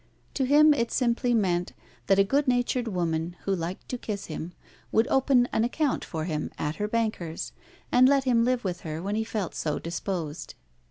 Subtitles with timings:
[0.33, 1.73] To him it simply meant
[2.07, 4.53] that a good natured woman, who liked to kiss him,
[4.91, 7.51] would open an account for him at her banker's,
[7.91, 10.55] and let him live with her when he felt so disposed.